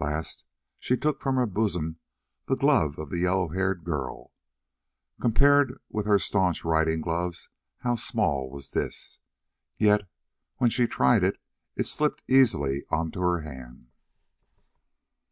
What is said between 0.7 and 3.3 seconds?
she took from her bosom the glove of the